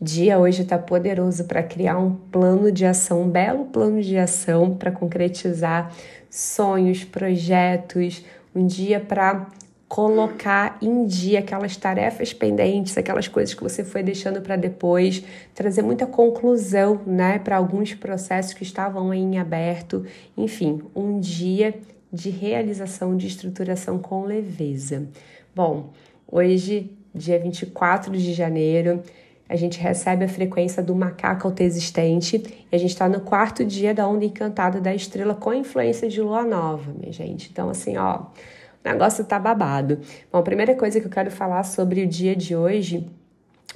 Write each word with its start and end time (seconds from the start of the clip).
dia 0.00 0.38
hoje 0.38 0.62
está 0.62 0.78
poderoso 0.78 1.44
para 1.44 1.62
criar 1.62 1.98
um 1.98 2.14
plano 2.14 2.72
de 2.72 2.86
ação, 2.86 3.22
um 3.22 3.28
belo 3.28 3.66
plano 3.66 4.00
de 4.00 4.16
ação 4.16 4.74
para 4.74 4.90
concretizar 4.90 5.92
sonhos, 6.30 7.04
projetos, 7.04 8.24
um 8.54 8.66
dia 8.66 8.98
para 8.98 9.48
colocar 9.86 10.78
em 10.80 11.04
dia 11.04 11.40
aquelas 11.40 11.76
tarefas 11.76 12.32
pendentes, 12.32 12.96
aquelas 12.96 13.26
coisas 13.26 13.52
que 13.52 13.62
você 13.62 13.82
foi 13.82 14.04
deixando 14.04 14.40
para 14.40 14.54
depois, 14.54 15.22
trazer 15.52 15.82
muita 15.82 16.06
conclusão, 16.06 17.00
né, 17.04 17.40
para 17.40 17.56
alguns 17.56 17.92
processos 17.92 18.54
que 18.54 18.62
estavam 18.62 19.12
em 19.12 19.36
aberto, 19.36 20.06
enfim, 20.36 20.80
um 20.94 21.18
dia 21.18 21.74
de 22.12 22.30
realização 22.30 23.16
de 23.16 23.26
estruturação 23.26 23.98
com 23.98 24.24
leveza. 24.24 25.08
Bom, 25.54 25.90
hoje, 26.26 26.96
dia 27.12 27.40
24 27.40 28.12
de 28.16 28.32
janeiro, 28.32 29.02
a 29.50 29.56
gente 29.56 29.80
recebe 29.80 30.24
a 30.24 30.28
frequência 30.28 30.80
do 30.80 30.94
macaco 30.94 31.48
autoexistente 31.48 32.36
e 32.70 32.76
a 32.76 32.78
gente 32.78 32.90
está 32.90 33.08
no 33.08 33.20
quarto 33.20 33.64
dia 33.64 33.92
da 33.92 34.06
onda 34.06 34.24
encantada 34.24 34.80
da 34.80 34.94
estrela 34.94 35.34
com 35.34 35.52
influência 35.52 36.08
de 36.08 36.20
lua 36.20 36.44
nova, 36.44 36.92
minha 36.96 37.12
gente. 37.12 37.50
Então, 37.50 37.68
assim, 37.68 37.96
ó, 37.96 38.20
o 38.20 38.88
negócio 38.88 39.24
tá 39.24 39.40
babado. 39.40 39.98
Bom, 40.32 40.38
a 40.38 40.42
primeira 40.42 40.76
coisa 40.76 41.00
que 41.00 41.06
eu 41.06 41.10
quero 41.10 41.32
falar 41.32 41.64
sobre 41.64 42.04
o 42.04 42.06
dia 42.06 42.36
de 42.36 42.54
hoje, 42.54 43.10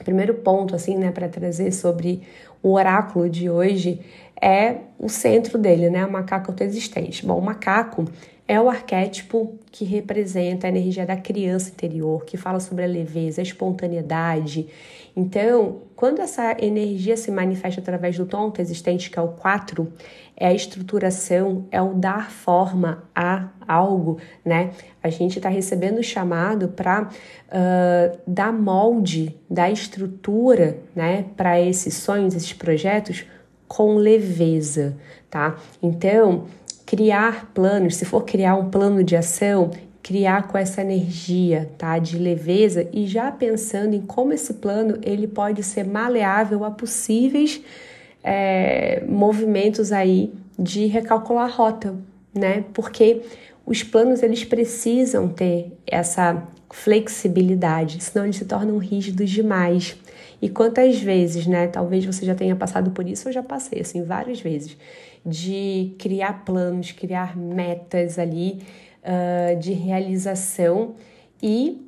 primeiro 0.05 0.35
ponto, 0.35 0.77
assim, 0.77 0.97
né, 0.97 1.11
para 1.11 1.29
trazer 1.29 1.73
sobre 1.73 2.23
o 2.63 2.73
oráculo 2.75 3.29
de 3.29 3.51
hoje 3.51 4.01
é 4.41 4.77
o 4.97 5.09
centro 5.09 5.59
dele, 5.59 5.91
né, 5.91 6.07
o 6.07 6.13
macaco 6.13 6.53
autoexistente. 6.53 7.27
Bom, 7.27 7.37
o 7.37 7.43
macaco 7.43 8.05
é 8.47 8.61
o 8.61 8.69
arquétipo 8.69 9.59
que 9.73 9.85
representa 9.85 10.67
a 10.67 10.71
energia 10.71 11.07
da 11.07 11.17
criança 11.17 11.71
interior, 11.71 12.25
que 12.25 12.37
fala 12.37 12.61
sobre 12.61 12.85
a 12.85 12.87
leveza, 12.87 13.41
a 13.41 13.43
espontaneidade. 13.43 14.69
Então, 15.17 15.83
quando 15.97 16.21
essa 16.21 16.57
energia 16.61 17.17
se 17.17 17.31
manifesta 17.31 17.81
através 17.81 18.19
do 18.19 18.27
tom 18.27 18.53
existente, 18.59 19.11
que 19.11 19.19
é 19.19 19.23
o 19.23 19.29
4, 19.29 19.91
é 20.37 20.49
a 20.49 20.53
estruturação, 20.53 21.67
é 21.71 21.81
o 21.81 21.95
dar 21.95 22.31
forma 22.31 23.05
a 23.15 23.49
algo, 23.67 24.19
né? 24.45 24.73
A 25.03 25.09
gente 25.09 25.39
está 25.39 25.49
recebendo 25.49 25.99
o 25.99 26.03
chamado 26.03 26.69
para 26.69 27.05
uh, 27.05 28.19
dar 28.27 28.53
molde, 28.53 29.35
dar 29.49 29.71
estrutura, 29.71 30.79
né, 30.95 31.27
para 31.37 31.61
esses 31.61 31.95
sonhos, 31.95 32.35
esses 32.35 32.53
projetos 32.53 33.25
com 33.67 33.95
leveza, 33.95 34.97
tá? 35.31 35.57
Então, 35.83 36.47
criar 36.87 37.51
planos, 37.53 37.97
se 37.97 38.05
for 38.05 38.25
criar 38.25 38.57
um 38.57 38.71
plano 38.71 39.03
de 39.03 39.17
ação, 39.17 39.71
criar 40.03 40.49
com 40.49 40.59
essa 40.59 40.83
energia, 40.83 41.71
tá, 41.79 41.99
de 41.99 42.19
leveza 42.19 42.87
e 42.93 43.07
já 43.07 43.33
pensando 43.33 43.95
em 43.95 44.03
como 44.03 44.35
esse 44.35 44.55
plano 44.55 44.99
ele 45.03 45.27
pode 45.27 45.63
ser 45.63 45.87
maleável 45.87 46.63
a 46.63 46.71
possíveis 46.71 47.63
é, 48.23 49.03
movimentos 49.09 49.93
aí 49.93 50.31
de 50.59 50.87
recalcular 50.87 51.47
a 51.47 51.51
rota, 51.51 51.95
né? 52.35 52.65
Porque 52.75 53.23
os 53.65 53.83
planos 53.83 54.23
eles 54.23 54.45
precisam 54.45 55.27
ter 55.27 55.73
essa 55.87 56.43
flexibilidade, 56.71 58.03
senão 58.03 58.27
eles 58.27 58.37
se 58.37 58.45
tornam 58.45 58.77
rígidos 58.77 59.31
demais. 59.31 59.97
E 60.41 60.51
quantas 60.51 61.01
vezes, 61.01 61.47
né? 61.47 61.67
Talvez 61.67 62.05
você 62.05 62.27
já 62.27 62.35
tenha 62.35 62.55
passado 62.55 62.91
por 62.91 63.09
isso, 63.09 63.29
eu 63.29 63.33
já 63.33 63.43
passei 63.43 63.81
assim 63.81 64.03
várias 64.03 64.41
vezes 64.41 64.77
de 65.25 65.95
criar 65.99 66.45
planos, 66.45 66.93
criar 66.93 67.37
metas 67.37 68.19
ali 68.19 68.63
uh, 69.03 69.59
de 69.59 69.73
realização 69.73 70.95
e 71.43 71.85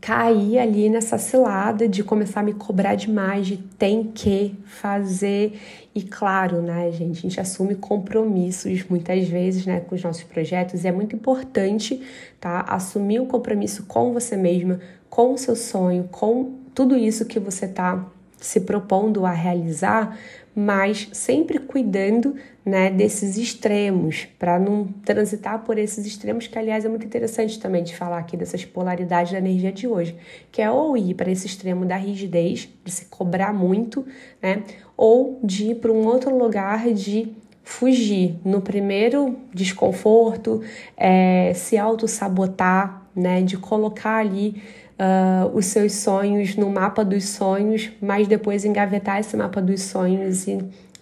cair 0.00 0.58
ali 0.58 0.90
nessa 0.90 1.16
cilada 1.16 1.86
de 1.86 2.02
começar 2.02 2.40
a 2.40 2.42
me 2.42 2.52
cobrar 2.52 2.96
demais, 2.96 3.46
de 3.46 3.56
tem 3.56 4.10
que 4.12 4.56
fazer. 4.64 5.60
E 5.94 6.02
claro, 6.02 6.60
né, 6.60 6.90
gente, 6.90 7.18
a 7.18 7.22
gente 7.22 7.40
assume 7.40 7.76
compromissos 7.76 8.84
muitas 8.88 9.28
vezes, 9.28 9.64
né, 9.64 9.80
com 9.80 9.94
os 9.94 10.02
nossos 10.02 10.24
projetos 10.24 10.84
e 10.84 10.88
é 10.88 10.92
muito 10.92 11.14
importante, 11.14 12.02
tá, 12.40 12.62
assumir 12.62 13.20
um 13.20 13.26
compromisso 13.26 13.84
com 13.84 14.12
você 14.12 14.36
mesma, 14.36 14.80
com 15.08 15.34
o 15.34 15.38
seu 15.38 15.54
sonho, 15.54 16.08
com 16.10 16.52
tudo 16.74 16.96
isso 16.96 17.24
que 17.24 17.38
você 17.38 17.68
tá 17.68 18.04
se 18.42 18.60
propondo 18.60 19.24
a 19.24 19.30
realizar, 19.30 20.18
mas 20.54 21.08
sempre 21.12 21.58
cuidando 21.58 22.34
né, 22.64 22.90
desses 22.90 23.36
extremos, 23.36 24.28
para 24.38 24.58
não 24.58 24.86
transitar 25.04 25.60
por 25.60 25.78
esses 25.78 26.04
extremos, 26.06 26.46
que 26.46 26.58
aliás 26.58 26.84
é 26.84 26.88
muito 26.88 27.06
interessante 27.06 27.58
também 27.58 27.82
de 27.82 27.96
falar 27.96 28.18
aqui 28.18 28.36
dessas 28.36 28.64
polaridades 28.64 29.32
da 29.32 29.38
energia 29.38 29.72
de 29.72 29.88
hoje, 29.88 30.14
que 30.50 30.60
é 30.60 30.70
ou 30.70 30.96
ir 30.96 31.14
para 31.14 31.30
esse 31.30 31.46
extremo 31.46 31.86
da 31.86 31.96
rigidez, 31.96 32.68
de 32.84 32.90
se 32.90 33.06
cobrar 33.06 33.52
muito, 33.52 34.04
né, 34.40 34.62
ou 34.96 35.40
de 35.42 35.70
ir 35.70 35.76
para 35.76 35.90
um 35.90 36.06
outro 36.06 36.36
lugar 36.36 36.92
de 36.92 37.32
fugir 37.64 38.36
no 38.44 38.60
primeiro 38.60 39.36
desconforto, 39.54 40.62
é, 40.96 41.52
se 41.54 41.78
auto-sabotar, 41.78 43.02
né, 43.14 43.42
de 43.42 43.56
colocar 43.56 44.16
ali 44.16 44.62
uh, 45.02 45.56
os 45.56 45.66
seus 45.66 45.94
sonhos 45.94 46.54
no 46.54 46.70
mapa 46.70 47.04
dos 47.04 47.24
sonhos, 47.24 47.90
mas 48.00 48.28
depois 48.28 48.64
engavetar 48.64 49.18
esse 49.18 49.36
mapa 49.36 49.60
dos 49.60 49.82
sonhos 49.82 50.46
e 50.46 50.58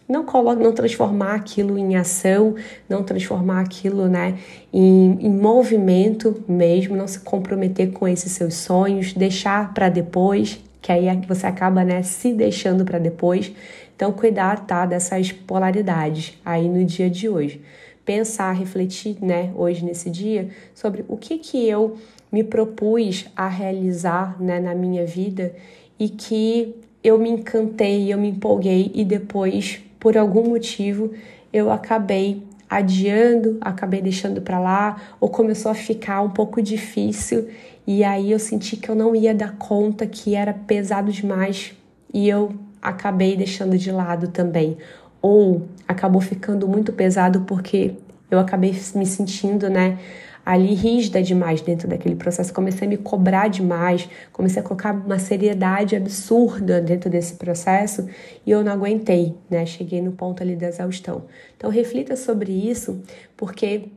não 0.08 0.24
colocar, 0.24 0.60
não 0.60 0.72
transformar 0.72 1.34
aquilo 1.34 1.78
em 1.78 1.94
ação, 1.96 2.56
não 2.88 3.04
transformar 3.04 3.60
aquilo, 3.60 4.08
né, 4.08 4.38
em, 4.72 5.18
em 5.20 5.30
movimento 5.30 6.42
mesmo, 6.48 6.96
não 6.96 7.06
se 7.06 7.20
comprometer 7.20 7.92
com 7.92 8.08
esses 8.08 8.32
seus 8.32 8.54
sonhos, 8.54 9.12
deixar 9.12 9.72
para 9.72 9.88
depois, 9.88 10.58
que 10.82 10.90
aí 10.90 11.06
é 11.06 11.14
você 11.28 11.46
acaba, 11.46 11.84
né, 11.84 12.02
se 12.02 12.32
deixando 12.32 12.84
para 12.84 12.98
depois. 12.98 13.52
Então, 13.94 14.12
cuidar, 14.12 14.66
tá, 14.66 14.86
dessas 14.86 15.30
polaridades 15.30 16.38
aí 16.44 16.68
no 16.68 16.84
dia 16.84 17.10
de 17.10 17.28
hoje. 17.28 17.60
Pensar, 18.04 18.50
refletir, 18.52 19.18
né, 19.20 19.52
hoje 19.54 19.84
nesse 19.84 20.10
dia 20.10 20.48
sobre 20.74 21.04
o 21.06 21.18
que 21.18 21.38
que 21.38 21.68
eu 21.68 21.98
me 22.30 22.44
propus 22.44 23.26
a 23.36 23.48
realizar 23.48 24.40
né, 24.40 24.60
na 24.60 24.74
minha 24.74 25.04
vida 25.04 25.54
e 25.98 26.08
que 26.08 26.74
eu 27.02 27.18
me 27.18 27.30
encantei, 27.30 28.12
eu 28.12 28.18
me 28.18 28.28
empolguei 28.28 28.90
e 28.94 29.04
depois, 29.04 29.80
por 29.98 30.16
algum 30.16 30.48
motivo, 30.48 31.12
eu 31.52 31.70
acabei 31.70 32.42
adiando, 32.68 33.58
acabei 33.60 34.00
deixando 34.00 34.40
para 34.40 34.60
lá, 34.60 35.14
ou 35.20 35.28
começou 35.28 35.72
a 35.72 35.74
ficar 35.74 36.22
um 36.22 36.30
pouco 36.30 36.62
difícil 36.62 37.48
e 37.86 38.04
aí 38.04 38.30
eu 38.30 38.38
senti 38.38 38.76
que 38.76 38.88
eu 38.88 38.94
não 38.94 39.16
ia 39.16 39.34
dar 39.34 39.56
conta, 39.56 40.06
que 40.06 40.36
era 40.36 40.52
pesado 40.54 41.10
demais 41.10 41.74
e 42.14 42.28
eu 42.28 42.52
acabei 42.80 43.36
deixando 43.36 43.76
de 43.76 43.90
lado 43.90 44.28
também. 44.28 44.78
Ou 45.20 45.62
acabou 45.88 46.20
ficando 46.20 46.68
muito 46.68 46.92
pesado 46.92 47.40
porque 47.40 47.94
eu 48.30 48.38
acabei 48.38 48.70
me 48.94 49.04
sentindo, 49.04 49.68
né, 49.68 49.98
ali 50.44 50.74
rígida 50.74 51.22
demais 51.22 51.60
dentro 51.60 51.86
daquele 51.88 52.14
processo, 52.14 52.52
comecei 52.52 52.86
a 52.86 52.90
me 52.90 52.96
cobrar 52.96 53.48
demais, 53.48 54.08
comecei 54.32 54.60
a 54.60 54.64
colocar 54.64 54.92
uma 54.92 55.18
seriedade 55.18 55.94
absurda 55.94 56.80
dentro 56.80 57.10
desse 57.10 57.34
processo 57.34 58.08
e 58.46 58.50
eu 58.50 58.64
não 58.64 58.72
aguentei, 58.72 59.34
né? 59.48 59.64
Cheguei 59.66 60.00
no 60.00 60.12
ponto 60.12 60.42
ali 60.42 60.56
da 60.56 60.68
exaustão. 60.68 61.24
Então 61.56 61.70
reflita 61.70 62.16
sobre 62.16 62.52
isso, 62.52 63.00
porque 63.36 63.88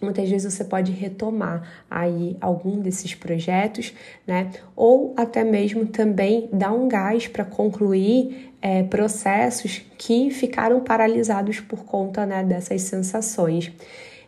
muitas 0.00 0.28
vezes 0.28 0.52
você 0.52 0.64
pode 0.64 0.90
retomar 0.92 1.62
aí 1.90 2.36
algum 2.40 2.80
desses 2.80 3.14
projetos, 3.14 3.94
né? 4.26 4.50
Ou 4.74 5.14
até 5.16 5.44
mesmo 5.44 5.86
também 5.86 6.48
dar 6.52 6.72
um 6.72 6.88
gás 6.88 7.28
para 7.28 7.44
concluir 7.44 8.52
é, 8.60 8.82
processos 8.82 9.82
que 9.98 10.30
ficaram 10.30 10.80
paralisados 10.80 11.60
por 11.60 11.84
conta 11.84 12.26
né, 12.26 12.42
dessas 12.44 12.82
sensações. 12.82 13.72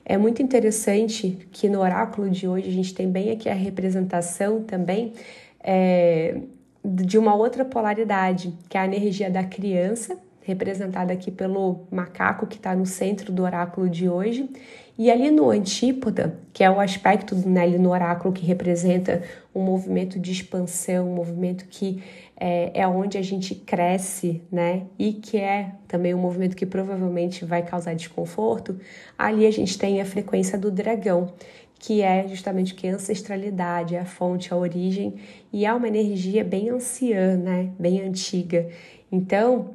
É 0.04 0.18
muito 0.18 0.42
interessante 0.42 1.48
que 1.50 1.68
no 1.68 1.80
oráculo 1.80 2.28
de 2.28 2.46
hoje 2.46 2.68
a 2.68 2.72
gente 2.72 2.94
tem 2.94 3.10
bem 3.10 3.30
aqui 3.30 3.48
a 3.48 3.54
representação 3.54 4.62
também 4.62 5.14
é, 5.60 6.40
de 6.84 7.16
uma 7.16 7.34
outra 7.34 7.64
polaridade, 7.64 8.52
que 8.68 8.76
é 8.76 8.80
a 8.80 8.84
energia 8.84 9.30
da 9.30 9.42
criança, 9.42 10.18
representada 10.44 11.12
aqui 11.12 11.30
pelo 11.30 11.86
macaco 11.90 12.46
que 12.46 12.56
está 12.56 12.76
no 12.76 12.86
centro 12.86 13.32
do 13.32 13.42
oráculo 13.42 13.88
de 13.88 14.08
hoje, 14.08 14.48
e 14.96 15.10
ali 15.10 15.30
no 15.30 15.50
antípoda, 15.50 16.38
que 16.52 16.62
é 16.62 16.70
o 16.70 16.78
aspecto 16.78 17.34
né, 17.34 17.66
no 17.66 17.90
oráculo 17.90 18.32
que 18.32 18.46
representa 18.46 19.22
um 19.52 19.60
movimento 19.60 20.20
de 20.20 20.30
expansão, 20.30 21.10
um 21.10 21.14
movimento 21.14 21.64
que 21.64 22.00
é, 22.36 22.80
é 22.80 22.86
onde 22.86 23.18
a 23.18 23.22
gente 23.22 23.54
cresce, 23.54 24.42
né? 24.52 24.82
E 24.98 25.14
que 25.14 25.38
é 25.38 25.72
também 25.88 26.14
um 26.14 26.18
movimento 26.18 26.54
que 26.54 26.66
provavelmente 26.66 27.44
vai 27.44 27.62
causar 27.62 27.94
desconforto. 27.94 28.78
Ali 29.18 29.46
a 29.46 29.50
gente 29.50 29.76
tem 29.78 30.00
a 30.00 30.04
frequência 30.04 30.58
do 30.58 30.70
dragão, 30.70 31.32
que 31.78 32.02
é 32.02 32.26
justamente 32.28 32.74
que 32.74 32.86
é 32.86 32.90
ancestralidade, 32.90 33.96
a 33.96 34.04
fonte, 34.04 34.52
a 34.52 34.56
origem, 34.56 35.14
e 35.52 35.66
é 35.66 35.72
uma 35.72 35.88
energia 35.88 36.44
bem 36.44 36.70
anciã, 36.70 37.36
né? 37.36 37.70
Bem 37.78 38.00
antiga. 38.00 38.68
Então, 39.10 39.74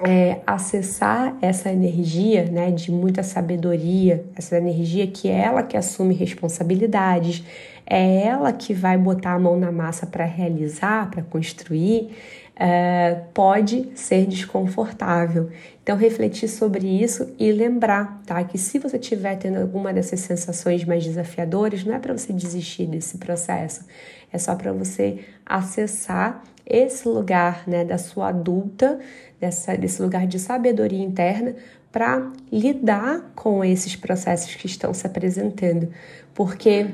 é, 0.00 0.40
acessar 0.46 1.36
essa 1.40 1.70
energia 1.70 2.44
né, 2.44 2.70
de 2.70 2.92
muita 2.92 3.22
sabedoria, 3.22 4.24
essa 4.36 4.56
energia 4.56 5.06
que 5.06 5.28
é 5.28 5.38
ela 5.38 5.62
que 5.62 5.76
assume 5.76 6.14
responsabilidades, 6.14 7.44
é 7.84 8.22
ela 8.22 8.52
que 8.52 8.74
vai 8.74 8.96
botar 8.98 9.32
a 9.32 9.38
mão 9.38 9.58
na 9.58 9.72
massa 9.72 10.06
para 10.06 10.24
realizar, 10.24 11.10
para 11.10 11.22
construir, 11.22 12.10
uh, 12.54 13.24
pode 13.32 13.88
ser 13.94 14.26
desconfortável. 14.26 15.50
Então, 15.88 15.96
refletir 15.96 16.50
sobre 16.50 16.86
isso 16.86 17.34
e 17.38 17.50
lembrar, 17.50 18.20
tá? 18.26 18.44
Que 18.44 18.58
se 18.58 18.78
você 18.78 18.98
estiver 18.98 19.36
tendo 19.36 19.56
alguma 19.56 19.90
dessas 19.90 20.20
sensações 20.20 20.84
mais 20.84 21.02
desafiadoras, 21.02 21.82
não 21.82 21.94
é 21.94 21.98
para 21.98 22.12
você 22.12 22.30
desistir 22.30 22.84
desse 22.84 23.16
processo, 23.16 23.86
é 24.30 24.36
só 24.36 24.54
para 24.54 24.70
você 24.70 25.20
acessar 25.46 26.44
esse 26.66 27.08
lugar, 27.08 27.66
né, 27.66 27.86
da 27.86 27.96
sua 27.96 28.28
adulta, 28.28 29.00
dessa, 29.40 29.78
desse 29.78 30.02
lugar 30.02 30.26
de 30.26 30.38
sabedoria 30.38 31.02
interna, 31.02 31.56
para 31.90 32.32
lidar 32.52 33.32
com 33.34 33.64
esses 33.64 33.96
processos 33.96 34.54
que 34.56 34.66
estão 34.66 34.92
se 34.92 35.06
apresentando, 35.06 35.88
porque 36.34 36.86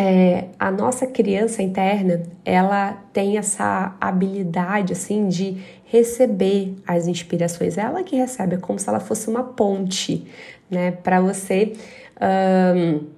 é, 0.00 0.46
a 0.58 0.70
nossa 0.70 1.06
criança 1.06 1.62
interna 1.62 2.22
ela 2.42 2.92
tem 3.12 3.36
essa 3.36 3.94
habilidade 4.00 4.94
assim 4.94 5.28
de 5.28 5.58
receber 5.84 6.74
as 6.86 7.06
inspirações. 7.06 7.76
Ela 7.76 8.02
que 8.02 8.16
recebe, 8.16 8.54
é 8.54 8.58
como 8.58 8.78
se 8.78 8.88
ela 8.88 8.98
fosse 8.98 9.28
uma 9.28 9.44
ponte, 9.44 10.26
né, 10.70 10.90
para 10.90 11.20
você 11.20 11.74
um, 12.18 13.08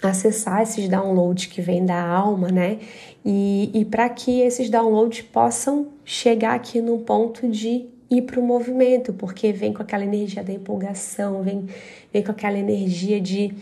acessar 0.00 0.62
esses 0.62 0.88
downloads 0.88 1.46
que 1.46 1.60
vêm 1.60 1.84
da 1.84 2.00
alma, 2.00 2.52
né, 2.52 2.78
e, 3.24 3.72
e 3.74 3.84
para 3.84 4.08
que 4.08 4.42
esses 4.42 4.70
downloads 4.70 5.22
possam 5.22 5.88
chegar 6.04 6.54
aqui 6.54 6.80
num 6.80 7.00
ponto 7.00 7.48
de 7.48 7.86
ir 8.08 8.22
para 8.22 8.38
o 8.38 8.42
movimento, 8.44 9.12
porque 9.12 9.50
vem 9.50 9.72
com 9.72 9.82
aquela 9.82 10.04
energia 10.04 10.44
da 10.44 10.52
empolgação, 10.52 11.42
vem, 11.42 11.66
vem 12.12 12.22
com 12.22 12.30
aquela 12.30 12.58
energia 12.58 13.20
de, 13.20 13.52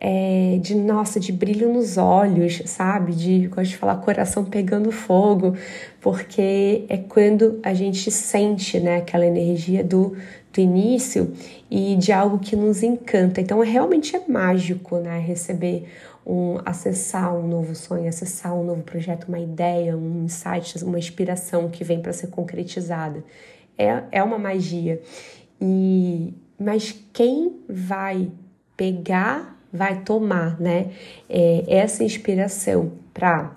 é, 0.00 0.58
de 0.62 0.74
nossa, 0.74 1.20
de 1.20 1.30
brilho 1.30 1.72
nos 1.72 1.98
olhos, 1.98 2.62
sabe? 2.66 3.12
De, 3.12 3.46
gosto 3.48 3.70
de 3.70 3.76
falar, 3.76 3.96
coração 3.96 4.44
pegando 4.44 4.90
fogo, 4.90 5.54
porque 6.00 6.84
é 6.88 6.96
quando 6.96 7.60
a 7.62 7.74
gente 7.74 8.10
sente 8.10 8.80
né, 8.80 8.96
aquela 8.96 9.26
energia 9.26 9.84
do, 9.84 10.16
do 10.52 10.60
início 10.60 11.32
e 11.70 11.96
de 11.96 12.10
algo 12.10 12.38
que 12.38 12.56
nos 12.56 12.82
encanta. 12.82 13.40
Então, 13.40 13.62
é, 13.62 13.66
realmente 13.66 14.16
é 14.16 14.22
mágico 14.26 14.96
né, 14.96 15.18
receber 15.18 15.86
um, 16.26 16.58
acessar 16.64 17.34
um 17.36 17.46
novo 17.46 17.74
sonho, 17.74 18.08
acessar 18.08 18.54
um 18.54 18.64
novo 18.64 18.82
projeto, 18.82 19.28
uma 19.28 19.38
ideia, 19.38 19.96
um 19.96 20.24
insight, 20.24 20.82
uma 20.82 20.98
inspiração 20.98 21.68
que 21.68 21.84
vem 21.84 22.00
para 22.00 22.12
ser 22.12 22.28
concretizada 22.28 23.22
é, 23.80 24.02
é 24.12 24.22
uma 24.22 24.38
magia. 24.38 25.00
E, 25.60 26.34
mas 26.58 26.94
quem 27.12 27.60
vai 27.66 28.30
pegar, 28.76 29.58
vai 29.72 30.02
tomar, 30.02 30.60
né? 30.60 30.90
É, 31.28 31.64
essa 31.68 32.04
inspiração 32.04 32.92
para. 33.14 33.52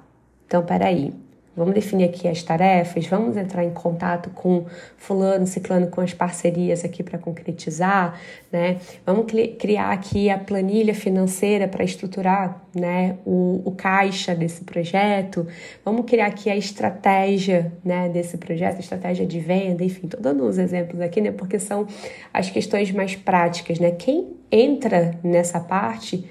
Então, 0.46 0.64
peraí, 0.64 1.14
Vamos 1.56 1.76
definir 1.76 2.06
aqui 2.06 2.28
as 2.28 2.42
tarefas, 2.42 3.06
vamos 3.06 3.38
entrar 3.38 3.64
em 3.64 3.70
contato 3.70 4.32
com 4.32 4.66
fulano, 4.98 5.46
ciclano, 5.46 5.86
com 5.88 6.02
as 6.02 6.12
parcerias 6.12 6.84
aqui 6.84 7.04
para 7.04 7.20
concretizar, 7.20 8.20
né? 8.52 8.78
Vamos 9.06 9.32
criar 9.60 9.92
aqui 9.92 10.32
a 10.32 10.38
planilha 10.38 10.96
financeira 10.96 11.68
para 11.68 11.84
estruturar, 11.84 12.60
né, 12.74 13.18
o, 13.24 13.62
o 13.64 13.72
caixa 13.72 14.34
desse 14.34 14.64
projeto. 14.64 15.46
Vamos 15.86 16.06
criar 16.06 16.26
aqui 16.26 16.50
a 16.50 16.56
estratégia, 16.56 17.72
né, 17.86 18.10
desse 18.10 18.38
projeto, 18.38 18.80
estratégia 18.80 19.26
de 19.28 19.40
venda, 19.40 19.84
enfim, 19.84 20.08
tô 20.08 20.18
dando 20.20 20.44
uns 20.48 20.58
exemplos 20.58 21.00
aqui, 21.02 21.22
né, 21.22 21.32
porque 21.32 21.60
são 21.60 21.86
as 22.34 22.50
questões 22.50 22.92
mais 22.92 23.16
práticas, 23.16 23.80
né? 23.80 23.92
Quem 23.92 24.34
entra 24.52 25.20
nessa 25.24 25.60
parte 25.60 26.28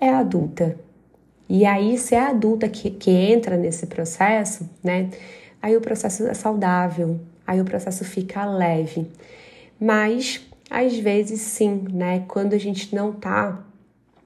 é 0.00 0.08
a 0.08 0.20
adulta, 0.20 0.76
e 1.54 1.66
aí, 1.66 1.98
se 1.98 2.14
é 2.14 2.18
a 2.18 2.30
adulta 2.30 2.66
que, 2.66 2.88
que 2.88 3.10
entra 3.10 3.58
nesse 3.58 3.84
processo, 3.84 4.66
né? 4.82 5.10
Aí 5.60 5.76
o 5.76 5.82
processo 5.82 6.26
é 6.26 6.32
saudável, 6.32 7.20
aí 7.46 7.60
o 7.60 7.64
processo 7.66 8.06
fica 8.06 8.42
leve. 8.46 9.06
Mas, 9.78 10.40
às 10.70 10.96
vezes, 10.96 11.42
sim, 11.42 11.84
né? 11.92 12.24
Quando 12.26 12.54
a 12.54 12.58
gente 12.58 12.94
não 12.94 13.12
tá 13.12 13.62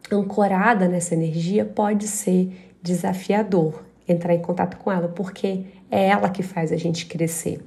ancorada 0.09 0.87
nessa 0.87 1.15
energia, 1.15 1.65
pode 1.65 2.07
ser 2.07 2.49
desafiador 2.81 3.83
entrar 4.07 4.33
em 4.33 4.41
contato 4.41 4.77
com 4.77 4.93
ela, 4.93 5.09
porque 5.09 5.65
é 5.91 6.07
ela 6.07 6.31
que 6.31 6.45
faz 6.45 6.71
a 6.71 6.77
gente 6.77 7.07
crescer. 7.07 7.61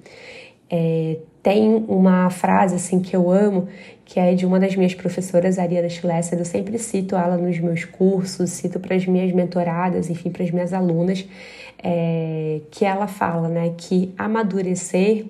É, 0.70 1.18
tem 1.42 1.86
uma 1.88 2.30
frase 2.30 2.76
assim 2.76 3.00
que 3.00 3.16
eu 3.16 3.32
amo, 3.32 3.68
que 4.04 4.20
é 4.20 4.34
de 4.34 4.46
uma 4.46 4.60
das 4.60 4.76
minhas 4.76 4.94
professoras, 4.94 5.58
Ariana 5.58 5.88
Schlesser. 5.88 6.38
Eu 6.38 6.46
sempre 6.46 6.78
cito 6.78 7.16
ela 7.16 7.38
nos 7.38 7.60
meus 7.60 7.86
cursos, 7.86 8.50
cito 8.50 8.80
para 8.80 8.96
as 8.96 9.06
minhas 9.06 9.32
mentoradas, 9.32 10.10
enfim, 10.10 10.30
para 10.30 10.44
as 10.44 10.52
minhas 10.52 10.74
alunas, 10.74 11.26
é, 11.82 12.62
que 12.72 12.84
ela 12.84 13.08
fala, 13.08 13.48
né, 13.48 13.74
que 13.78 14.14
amadurecer 14.18 15.26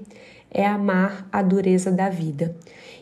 é 0.50 0.66
amar 0.66 1.28
a 1.32 1.42
dureza 1.42 1.92
da 1.92 2.10
vida. 2.10 2.56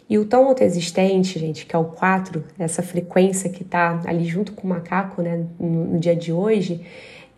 E 0.10 0.18
o 0.18 0.25
tom 0.25 0.45
autoexistente, 0.48 1.38
gente, 1.38 1.65
que 1.65 1.75
é 1.75 1.80
o 1.80 1.86
4, 1.86 2.44
essa 2.57 2.81
frequência 2.81 3.50
que 3.50 3.63
está 3.63 4.01
ali 4.06 4.25
junto 4.25 4.53
com 4.53 4.65
o 4.65 4.69
macaco, 4.69 5.21
né, 5.21 5.45
no, 5.60 5.86
no 5.86 6.00
dia 6.00 6.15
de 6.15 6.31
hoje, 6.31 6.81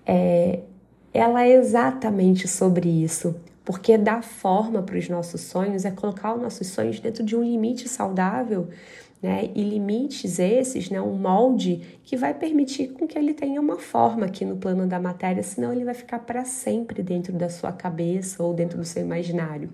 é, 0.06 0.60
ela 1.14 1.44
é 1.44 1.52
exatamente 1.52 2.48
sobre 2.48 2.88
isso 2.88 3.36
porque 3.64 3.98
dar 3.98 4.24
forma 4.24 4.82
para 4.82 4.98
os 4.98 5.08
nossos 5.10 5.42
sonhos 5.42 5.86
é 5.86 5.92
colocar 5.92 6.34
os 6.36 6.42
nossos 6.42 6.68
sonhos 6.68 7.00
dentro 7.00 7.24
de 7.24 7.36
um 7.36 7.44
limite 7.44 7.88
saudável, 7.88 8.70
né? 9.22 9.50
E 9.54 9.64
limites 9.64 10.40
esses, 10.40 10.90
né? 10.90 11.02
Um 11.02 11.14
molde 11.14 12.00
que 12.04 12.16
vai 12.16 12.34
permitir 12.34 12.90
com 12.90 13.06
que 13.06 13.18
ele 13.18 13.34
tenha 13.34 13.60
uma 13.60 13.78
forma 13.78 14.26
aqui 14.26 14.46
no 14.46 14.58
plano 14.58 14.88
da 14.88 15.00
matéria, 15.00 15.44
senão 15.44 15.74
ele 15.74 15.84
vai 15.84 15.94
ficar 15.94 16.20
para 16.20 16.46
sempre 16.46 17.04
dentro 17.04 17.34
da 17.34 17.50
sua 17.50 17.72
cabeça 17.72 18.42
ou 18.42 18.54
dentro 18.54 18.78
do 18.78 18.86
seu 18.86 19.04
imaginário. 19.04 19.70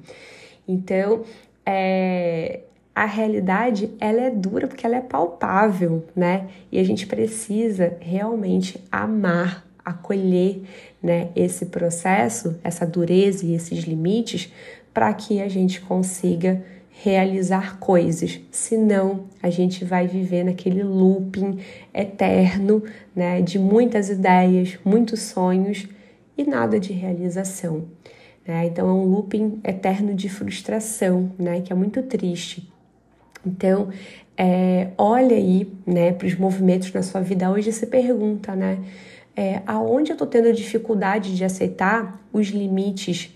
Então, 0.68 1.24
é, 1.66 2.62
a 2.96 3.06
realidade 3.06 3.92
ela 4.00 4.22
é 4.22 4.32
dura 4.32 4.68
porque 4.68 4.86
ela 4.86 4.96
é 4.96 5.02
palpável, 5.02 6.04
né? 6.16 6.48
E 6.72 6.80
a 6.80 6.84
gente 6.84 7.06
precisa 7.06 7.98
realmente 8.00 8.84
amar 8.92 9.66
acolher 9.86 10.64
né, 11.02 11.30
esse 11.36 11.68
processo, 11.68 12.60
essa 12.64 12.86
dureza 12.86 13.46
e 13.46 13.54
esses 13.54 13.84
limites, 13.84 14.52
para 14.94 15.14
que 15.14 15.40
a 15.40 15.48
gente 15.48 15.80
consiga 15.82 16.64
realizar 16.90 17.78
coisas. 17.78 18.40
Senão, 18.50 19.26
a 19.44 19.50
gente 19.50 19.86
vai 19.86 20.08
viver 20.08 20.44
naquele 20.44 20.82
looping 20.82 21.60
eterno 21.94 22.84
né, 23.16 23.42
de 23.42 23.60
muitas 23.60 24.10
ideias, 24.10 24.80
muitos 24.84 25.22
sonhos 25.22 25.88
e 26.38 26.44
nada 26.44 26.80
de 26.80 26.94
realização. 26.94 27.86
Né? 28.48 28.68
Então, 28.68 28.88
é 28.90 28.92
um 28.94 29.06
looping 29.06 29.60
eterno 29.64 30.14
de 30.14 30.30
frustração, 30.30 31.32
né, 31.38 31.62
que 31.62 31.72
é 31.72 31.76
muito 31.76 32.02
triste. 32.04 32.68
Então, 33.46 33.90
é, 34.38 34.90
olha 34.98 35.36
aí 35.36 35.72
né, 35.86 36.12
para 36.12 36.28
os 36.28 36.36
movimentos 36.36 36.92
na 36.92 37.04
sua 37.04 37.22
vida 37.22 37.50
hoje 37.50 37.70
e 37.70 37.74
se 37.74 37.86
pergunta, 37.88 38.56
né? 38.56 38.80
É, 39.36 39.62
aonde 39.66 40.12
eu 40.12 40.16
estou 40.16 40.28
tendo 40.28 40.52
dificuldade 40.54 41.36
de 41.36 41.44
aceitar 41.44 42.20
os 42.32 42.48
limites 42.48 43.32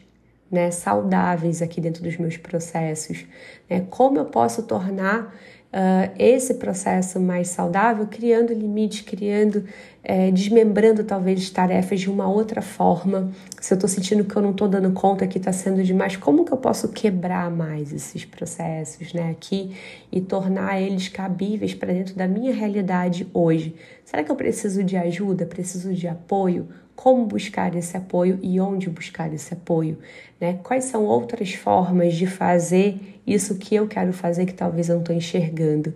né, 0.50 0.72
saudáveis 0.72 1.62
aqui 1.62 1.80
dentro 1.80 2.02
dos 2.02 2.18
meus 2.18 2.38
processos, 2.38 3.26
né? 3.70 3.86
como 3.90 4.18
eu 4.18 4.26
posso 4.26 4.64
tornar 4.64 5.36
uh, 5.74 6.12
esse 6.18 6.56
processo 6.56 7.20
mais 7.20 7.50
saudável, 7.50 8.08
criando 8.08 8.54
limites, 8.54 9.02
criando, 9.02 9.66
é, 10.04 10.32
desmembrando 10.32 11.04
talvez 11.04 11.50
tarefas 11.50 12.00
de 12.00 12.10
uma 12.10 12.28
outra 12.28 12.62
forma. 12.62 13.32
Se 13.60 13.74
eu 13.74 13.76
estou 13.76 13.90
sentindo 13.90 14.24
que 14.24 14.36
eu 14.36 14.42
não 14.42 14.52
estou 14.52 14.68
dando 14.68 14.92
conta 14.92 15.28
que 15.28 15.38
está 15.38 15.52
sendo 15.52 15.84
demais, 15.84 16.16
como 16.16 16.46
que 16.46 16.52
eu 16.52 16.58
posso 16.58 16.90
quebrar 16.90 17.50
mais 17.52 17.94
esses 17.94 18.26
processos 18.26 19.14
né, 19.14 19.30
aqui 19.30 19.76
e 20.12 20.22
tornar 20.22 20.82
eles 20.82 21.08
cabíveis 21.08 21.74
para 21.74 21.94
dentro 21.94 22.16
da 22.16 22.28
minha 22.28 22.54
realidade 22.54 23.28
hoje? 23.34 23.76
Será 24.04 24.24
que 24.24 24.32
eu 24.32 24.36
preciso 24.36 24.84
de 24.84 24.98
ajuda? 24.98 25.46
Preciso 25.46 25.94
de 25.94 26.08
apoio? 26.08 26.68
como 27.00 27.26
buscar 27.26 27.74
esse 27.78 27.96
apoio 27.96 28.38
e 28.42 28.60
onde 28.60 28.90
buscar 28.90 29.34
esse 29.34 29.54
apoio, 29.54 29.98
né? 30.38 30.60
Quais 30.62 30.84
são 30.84 31.06
outras 31.06 31.54
formas 31.54 32.14
de 32.14 32.28
fazer 32.28 33.19
isso 33.32 33.56
que 33.58 33.76
eu 33.76 33.88
quero 33.88 34.14
fazer 34.14 34.46
que 34.46 34.54
talvez 34.54 34.90
eu 34.90 34.96
não 34.96 35.02
estou 35.02 35.16
enxergando. 35.16 35.94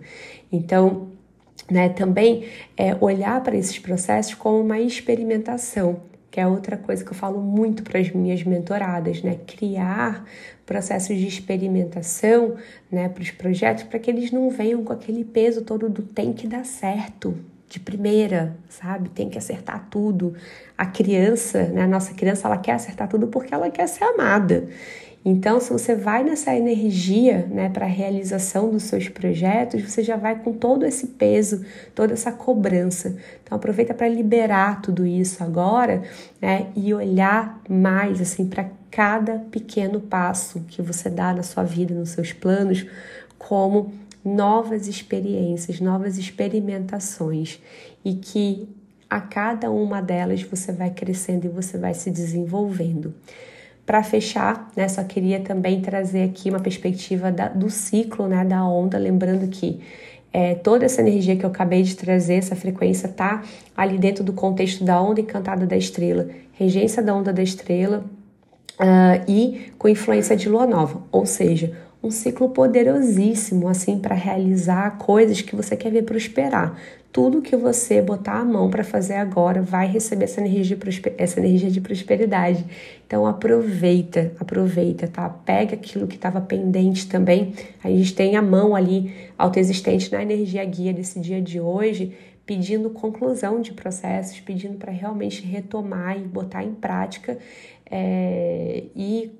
Então, 0.50 1.08
né, 1.70 1.88
também 1.88 2.44
é 2.76 2.96
olhar 3.00 3.42
para 3.42 3.56
esses 3.56 3.78
processos 3.78 4.34
como 4.34 4.60
uma 4.60 4.78
experimentação, 4.78 6.00
que 6.30 6.40
é 6.40 6.46
outra 6.46 6.76
coisa 6.76 7.04
que 7.04 7.10
eu 7.10 7.14
falo 7.14 7.40
muito 7.40 7.82
para 7.82 8.00
as 8.00 8.10
minhas 8.10 8.42
mentoradas, 8.42 9.22
né? 9.22 9.38
Criar 9.46 10.24
processos 10.66 11.16
de 11.16 11.28
experimentação, 11.28 12.56
né, 12.90 13.08
para 13.08 13.22
os 13.22 13.30
projetos, 13.30 13.84
para 13.84 13.98
que 13.98 14.10
eles 14.10 14.32
não 14.32 14.50
venham 14.50 14.82
com 14.82 14.92
aquele 14.92 15.24
peso 15.24 15.62
todo 15.62 15.88
do 15.88 16.02
tem 16.02 16.32
que 16.32 16.48
dar 16.48 16.64
certo, 16.64 17.36
de 17.68 17.78
primeira, 17.78 18.56
sabe? 18.68 19.08
Tem 19.10 19.28
que 19.28 19.38
acertar 19.38 19.88
tudo. 19.90 20.34
A 20.76 20.86
criança, 20.86 21.64
né? 21.68 21.82
A 21.82 21.86
nossa 21.86 22.14
criança, 22.14 22.48
ela 22.48 22.58
quer 22.58 22.72
acertar 22.72 23.08
tudo 23.08 23.28
porque 23.28 23.54
ela 23.54 23.70
quer 23.70 23.86
ser 23.86 24.04
amada. 24.04 24.68
Então, 25.24 25.58
se 25.58 25.72
você 25.72 25.94
vai 25.94 26.22
nessa 26.22 26.54
energia, 26.54 27.46
né, 27.50 27.70
para 27.70 27.86
a 27.86 27.88
realização 27.88 28.70
dos 28.70 28.82
seus 28.82 29.08
projetos, 29.08 29.80
você 29.80 30.02
já 30.02 30.16
vai 30.16 30.38
com 30.38 30.52
todo 30.52 30.84
esse 30.84 31.06
peso, 31.06 31.64
toda 31.94 32.12
essa 32.12 32.30
cobrança. 32.30 33.16
Então, 33.42 33.56
aproveita 33.56 33.94
para 33.94 34.06
liberar 34.06 34.82
tudo 34.82 35.06
isso 35.06 35.42
agora, 35.42 36.02
né, 36.42 36.66
e 36.76 36.92
olhar 36.92 37.58
mais 37.66 38.20
assim 38.20 38.46
para 38.46 38.68
cada 38.90 39.38
pequeno 39.50 39.98
passo 39.98 40.60
que 40.68 40.82
você 40.82 41.08
dá 41.08 41.32
na 41.32 41.42
sua 41.42 41.64
vida, 41.64 41.94
nos 41.94 42.10
seus 42.10 42.32
planos, 42.34 42.86
como 43.38 43.94
novas 44.22 44.86
experiências, 44.88 45.80
novas 45.80 46.18
experimentações 46.18 47.60
e 48.04 48.14
que 48.14 48.68
a 49.08 49.20
cada 49.20 49.70
uma 49.70 50.00
delas 50.00 50.42
você 50.42 50.72
vai 50.72 50.90
crescendo 50.90 51.46
e 51.46 51.48
você 51.48 51.78
vai 51.78 51.94
se 51.94 52.10
desenvolvendo. 52.10 53.14
Para 53.86 54.02
fechar, 54.02 54.70
né, 54.74 54.88
só 54.88 55.04
queria 55.04 55.40
também 55.40 55.80
trazer 55.80 56.22
aqui 56.22 56.48
uma 56.48 56.60
perspectiva 56.60 57.30
da, 57.30 57.48
do 57.48 57.68
ciclo 57.68 58.26
né, 58.26 58.44
da 58.44 58.64
onda, 58.64 58.96
lembrando 58.96 59.48
que 59.48 59.80
é, 60.32 60.54
toda 60.54 60.84
essa 60.84 61.00
energia 61.00 61.36
que 61.36 61.44
eu 61.44 61.50
acabei 61.50 61.82
de 61.82 61.94
trazer, 61.94 62.34
essa 62.34 62.56
frequência, 62.56 63.08
tá 63.08 63.42
ali 63.76 63.98
dentro 63.98 64.24
do 64.24 64.32
contexto 64.32 64.82
da 64.82 65.00
onda 65.00 65.20
encantada 65.20 65.64
da 65.64 65.76
estrela, 65.76 66.28
regência 66.54 67.00
da 67.00 67.14
onda 67.14 67.32
da 67.32 67.42
estrela 67.42 68.04
uh, 68.80 69.30
e 69.30 69.72
com 69.78 69.88
influência 69.88 70.36
de 70.36 70.48
lua 70.48 70.66
nova, 70.66 71.02
ou 71.12 71.24
seja, 71.24 71.83
um 72.04 72.10
ciclo 72.10 72.50
poderosíssimo 72.50 73.66
assim 73.66 73.98
para 73.98 74.14
realizar 74.14 74.98
coisas 74.98 75.40
que 75.40 75.56
você 75.56 75.74
quer 75.74 75.90
ver 75.90 76.02
prosperar. 76.02 76.78
Tudo 77.10 77.40
que 77.40 77.56
você 77.56 78.02
botar 78.02 78.40
a 78.40 78.44
mão 78.44 78.68
para 78.68 78.84
fazer 78.84 79.14
agora 79.14 79.62
vai 79.62 79.86
receber 79.86 80.24
essa 80.24 80.40
energia, 80.40 80.76
de 80.76 81.14
essa 81.16 81.40
energia 81.40 81.70
de 81.70 81.80
prosperidade. 81.80 82.66
Então 83.06 83.24
aproveita, 83.24 84.32
aproveita, 84.38 85.08
tá? 85.08 85.28
Pega 85.30 85.74
aquilo 85.74 86.06
que 86.06 86.16
estava 86.16 86.40
pendente 86.40 87.08
também. 87.08 87.54
A 87.82 87.88
gente 87.88 88.14
tem 88.14 88.36
a 88.36 88.42
mão 88.42 88.74
ali 88.74 89.14
autoexistente 89.38 90.12
na 90.12 90.22
energia 90.22 90.64
guia 90.64 90.92
desse 90.92 91.18
dia 91.20 91.40
de 91.40 91.58
hoje, 91.58 92.14
pedindo 92.44 92.90
conclusão 92.90 93.62
de 93.62 93.72
processos, 93.72 94.40
pedindo 94.40 94.76
para 94.76 94.92
realmente 94.92 95.42
retomar 95.42 96.18
e 96.18 96.24
botar 96.24 96.62
em 96.64 96.74
prática 96.74 97.38
é, 97.90 98.82
e 98.94 99.30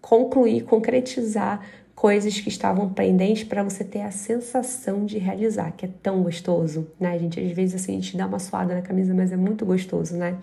concluir, 0.00 0.62
concretizar 0.62 1.60
coisas 1.96 2.38
que 2.38 2.50
estavam 2.50 2.90
pendentes 2.90 3.42
para 3.42 3.62
você 3.62 3.82
ter 3.82 4.02
a 4.02 4.10
sensação 4.10 5.06
de 5.06 5.16
realizar, 5.16 5.72
que 5.72 5.86
é 5.86 5.90
tão 6.02 6.22
gostoso, 6.22 6.86
né, 7.00 7.18
gente? 7.18 7.40
Às 7.40 7.52
vezes 7.52 7.82
assim, 7.82 7.92
a 7.92 8.00
gente 8.00 8.16
dá 8.16 8.26
uma 8.26 8.38
suada 8.38 8.74
na 8.74 8.82
camisa, 8.82 9.14
mas 9.14 9.32
é 9.32 9.36
muito 9.36 9.64
gostoso, 9.64 10.14
né? 10.14 10.36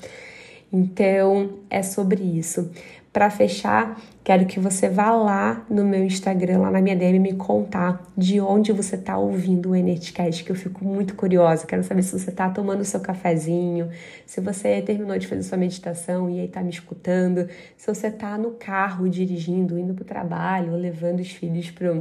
Então, 0.72 1.60
é 1.70 1.84
sobre 1.84 2.24
isso. 2.24 2.72
Para 3.14 3.30
fechar, 3.30 4.02
quero 4.24 4.48
que 4.48 4.60
você 4.60 4.90
vá 4.90 5.12
lá 5.12 5.64
no 5.70 5.86
meu 5.86 6.04
Instagram, 6.04 6.62
lá 6.62 6.72
na 6.72 6.82
minha 6.82 6.96
DM, 6.96 7.20
me 7.20 7.34
contar 7.34 8.02
de 8.18 8.42
onde 8.42 8.72
você 8.72 8.96
está 8.96 9.16
ouvindo 9.20 9.70
o 9.70 9.76
Enerticast, 9.76 10.44
que 10.44 10.52
eu 10.52 10.56
fico 10.56 10.84
muito 10.84 11.14
curiosa. 11.14 11.68
Quero 11.68 11.84
saber 11.84 12.02
se 12.02 12.18
você 12.18 12.32
está 12.32 12.50
tomando 12.50 12.84
seu 12.84 13.00
cafezinho, 13.00 13.88
se 14.26 14.42
você 14.42 14.82
terminou 14.82 15.16
de 15.20 15.28
fazer 15.28 15.44
sua 15.44 15.60
meditação 15.60 16.28
e 16.28 16.40
aí 16.40 16.48
está 16.48 16.64
me 16.64 16.72
escutando, 16.72 17.48
se 17.78 17.86
você 17.86 18.08
está 18.08 18.36
no 18.36 18.54
carro 18.54 19.08
dirigindo, 19.08 19.78
indo 19.78 19.94
para 19.94 20.02
o 20.02 20.06
trabalho, 20.06 20.76
levando 20.76 21.20
os 21.20 21.30
filhos 21.30 21.70
para 21.70 21.94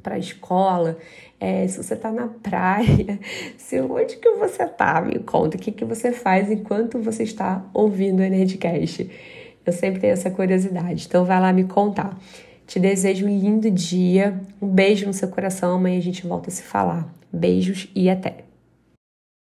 para 0.00 0.14
a 0.14 0.18
escola, 0.18 0.96
é, 1.40 1.66
se 1.66 1.76
você 1.76 1.94
está 1.94 2.12
na 2.12 2.28
praia, 2.40 3.18
se 3.56 3.80
onde 3.80 4.16
que 4.18 4.30
você 4.36 4.62
está, 4.62 5.00
me 5.00 5.18
conta 5.18 5.56
o 5.56 5.60
que, 5.60 5.72
que 5.72 5.84
você 5.84 6.12
faz 6.12 6.48
enquanto 6.48 7.00
você 7.00 7.24
está 7.24 7.68
ouvindo 7.74 8.20
o 8.20 8.22
Energycast. 8.22 9.10
Eu 9.68 9.72
sempre 9.72 10.00
tenho 10.00 10.14
essa 10.14 10.30
curiosidade, 10.30 11.04
então 11.06 11.26
vai 11.26 11.38
lá 11.38 11.52
me 11.52 11.64
contar. 11.64 12.18
Te 12.66 12.80
desejo 12.80 13.26
um 13.26 13.28
lindo 13.28 13.70
dia, 13.70 14.40
um 14.62 14.66
beijo 14.66 15.04
no 15.04 15.12
seu 15.12 15.28
coração, 15.28 15.76
amanhã 15.76 15.98
a 15.98 16.02
gente 16.02 16.26
volta 16.26 16.48
a 16.48 16.52
se 16.52 16.62
falar. 16.62 17.06
Beijos 17.30 17.86
e 17.94 18.08
até! 18.08 18.47